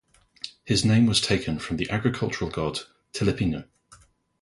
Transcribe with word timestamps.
His 0.63 0.83
name 0.83 1.05
was 1.05 1.21
taken 1.21 1.59
from 1.59 1.77
the 1.77 1.87
agricultural 1.91 2.49
god 2.49 2.79
Telipinu. 3.13 3.65